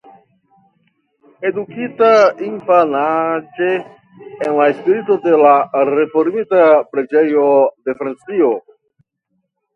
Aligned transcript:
Edukita 1.49 2.07
infanaĝe 2.47 3.67
en 3.75 4.57
la 4.61 4.67
spirito 4.79 5.19
de 5.27 5.35
la 5.43 5.53
Reformita 5.93 6.65
Preĝejo 6.91 7.47
de 7.61 7.99
Francio. 8.03 8.53